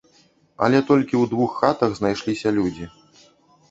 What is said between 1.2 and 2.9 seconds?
двух хатах знайшліся людзі.